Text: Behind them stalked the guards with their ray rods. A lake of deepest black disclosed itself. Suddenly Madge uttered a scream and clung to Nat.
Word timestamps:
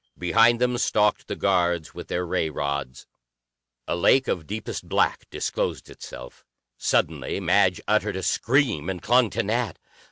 Behind 0.17 0.59
them 0.59 0.79
stalked 0.79 1.27
the 1.27 1.35
guards 1.35 1.93
with 1.93 2.07
their 2.07 2.25
ray 2.25 2.49
rods. 2.49 3.05
A 3.87 3.95
lake 3.95 4.27
of 4.27 4.47
deepest 4.47 4.89
black 4.89 5.29
disclosed 5.29 5.91
itself. 5.91 6.43
Suddenly 6.75 7.39
Madge 7.39 7.79
uttered 7.87 8.15
a 8.15 8.23
scream 8.23 8.89
and 8.89 8.99
clung 8.99 9.29
to 9.29 9.43
Nat. 9.43 9.77